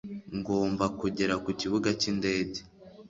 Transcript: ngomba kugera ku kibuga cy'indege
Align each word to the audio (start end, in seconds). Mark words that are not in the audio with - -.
ngomba 0.37 0.85
kugera 0.99 1.33
ku 1.43 1.49
kibuga 1.59 1.89
cy'indege 1.99 2.59